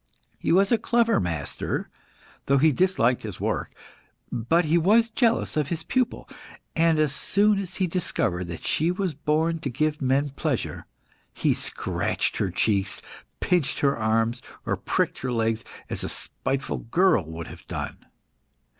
He 0.39 0.51
was 0.51 0.71
a 0.71 0.79
clever 0.79 1.19
master, 1.19 1.87
though 2.47 2.57
he 2.57 2.71
disliked 2.71 3.21
his 3.21 3.39
work; 3.39 3.69
but 4.31 4.65
he 4.65 4.75
was 4.75 5.09
jealous 5.09 5.55
of 5.55 5.69
his 5.69 5.83
pupil, 5.83 6.27
and 6.75 6.97
as 6.97 7.13
soon 7.13 7.59
as 7.59 7.75
he 7.75 7.85
discovered 7.85 8.47
that 8.47 8.65
she 8.65 8.89
was 8.89 9.13
born 9.13 9.59
to 9.59 9.69
give 9.69 10.01
men 10.01 10.31
pleasure, 10.31 10.87
he 11.35 11.53
scratched 11.53 12.37
her 12.37 12.49
cheeks, 12.49 12.99
pinched 13.41 13.81
her 13.81 13.95
arms, 13.95 14.41
or 14.65 14.75
pricked 14.75 15.19
her 15.19 15.31
legs, 15.31 15.63
as 15.87 16.03
a 16.03 16.09
spiteful 16.09 16.79
girl 16.79 17.23
would 17.23 17.45
have 17.45 17.67
done. 17.67 18.03